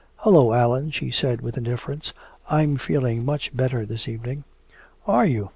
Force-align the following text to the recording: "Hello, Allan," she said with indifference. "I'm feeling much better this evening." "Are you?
"Hello, 0.15 0.51
Allan," 0.53 0.89
she 0.89 1.11
said 1.11 1.41
with 1.41 1.59
indifference. 1.59 2.11
"I'm 2.49 2.75
feeling 2.77 3.23
much 3.23 3.55
better 3.55 3.85
this 3.85 4.07
evening." 4.07 4.45
"Are 5.05 5.27
you? 5.27 5.49